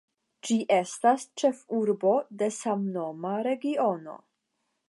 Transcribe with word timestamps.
Ĝi 0.47 0.55
estas 0.77 1.25
ĉefurbo 1.41 2.15
de 2.41 2.49
samnoma 2.57 3.37
regiono. 3.49 4.21